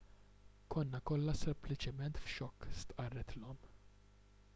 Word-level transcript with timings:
konna 0.75 1.01
kollha 1.09 1.35
sempliċement 1.41 2.17
f'xokk 2.23 2.71
stqarret 2.79 3.37
l-omm 3.41 3.71